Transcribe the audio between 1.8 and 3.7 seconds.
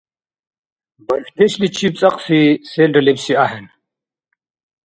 цӀакьси селра лебси ахӀен.